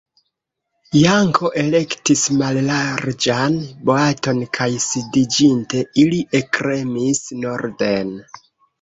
Janko 0.99 1.51
elektis 1.63 2.23
mallarĝan 2.39 3.59
boaton 3.91 4.43
kaj 4.61 4.69
sidiĝinte, 4.89 5.87
ili 6.07 6.27
ekremis 6.45 7.25
norden. 7.47 8.15